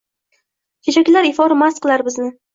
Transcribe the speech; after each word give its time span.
Chechaklar 0.87 1.29
ifori 1.31 1.59
mast 1.61 1.85
qilar 1.87 2.07
bizni 2.11 2.29